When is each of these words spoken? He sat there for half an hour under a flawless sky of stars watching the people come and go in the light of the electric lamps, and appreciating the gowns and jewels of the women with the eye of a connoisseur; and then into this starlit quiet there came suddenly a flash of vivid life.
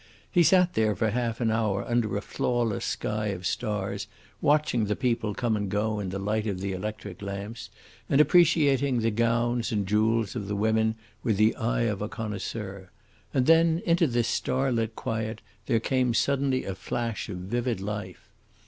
He 0.31 0.41
sat 0.41 0.73
there 0.73 0.95
for 0.95 1.11
half 1.11 1.39
an 1.41 1.51
hour 1.51 1.85
under 1.87 2.17
a 2.17 2.23
flawless 2.23 2.83
sky 2.85 3.27
of 3.27 3.45
stars 3.45 4.07
watching 4.41 4.85
the 4.85 4.95
people 4.95 5.35
come 5.35 5.55
and 5.55 5.69
go 5.69 5.99
in 5.99 6.09
the 6.09 6.17
light 6.17 6.47
of 6.47 6.59
the 6.59 6.71
electric 6.71 7.21
lamps, 7.21 7.69
and 8.09 8.19
appreciating 8.19 9.01
the 9.01 9.11
gowns 9.11 9.71
and 9.71 9.85
jewels 9.87 10.35
of 10.35 10.47
the 10.47 10.55
women 10.55 10.95
with 11.21 11.37
the 11.37 11.55
eye 11.55 11.81
of 11.83 12.01
a 12.01 12.09
connoisseur; 12.09 12.89
and 13.31 13.45
then 13.45 13.83
into 13.85 14.07
this 14.07 14.27
starlit 14.27 14.95
quiet 14.95 15.39
there 15.67 15.79
came 15.79 16.15
suddenly 16.15 16.65
a 16.65 16.73
flash 16.73 17.29
of 17.29 17.37
vivid 17.37 17.79
life. 17.79 18.31